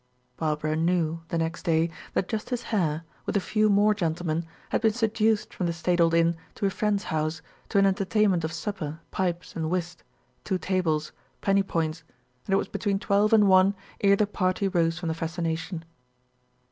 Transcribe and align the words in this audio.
Barbara 0.35 0.75
knew, 0.75 1.21
the 1.27 1.37
next 1.37 1.61
day, 1.61 1.91
that 2.15 2.27
Justice 2.27 2.63
Hare, 2.73 3.03
with 3.27 3.37
a 3.37 3.39
few 3.39 3.69
more 3.69 3.93
gentlemen, 3.93 4.47
had 4.69 4.81
been 4.81 4.93
seduced 4.93 5.53
from 5.53 5.67
the 5.67 5.73
staid 5.73 6.01
old 6.01 6.15
inn 6.15 6.35
to 6.55 6.65
a 6.65 6.71
friend's 6.71 7.03
house, 7.03 7.43
to 7.69 7.77
an 7.77 7.85
entertainment 7.85 8.43
of 8.43 8.51
supper, 8.51 8.99
pipes, 9.11 9.55
and 9.55 9.69
whist, 9.69 10.03
two 10.43 10.57
tables, 10.57 11.11
penny 11.41 11.61
points, 11.61 12.03
and 12.47 12.53
it 12.53 12.57
was 12.57 12.67
between 12.67 12.97
twelve 12.97 13.31
and 13.31 13.47
one 13.47 13.75
ere 14.03 14.15
the 14.15 14.25
party 14.25 14.67
rose 14.67 14.97
from 14.97 15.07
the 15.07 15.13
fascination. 15.13 15.85